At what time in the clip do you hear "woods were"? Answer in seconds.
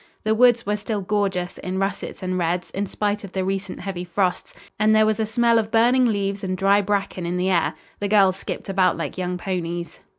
0.33-0.77